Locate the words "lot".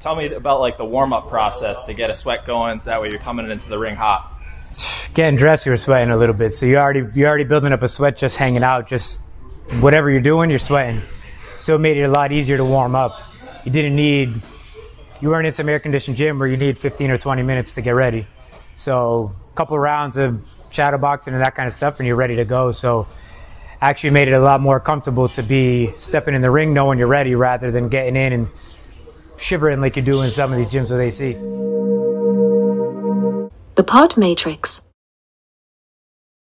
12.08-12.32, 24.40-24.60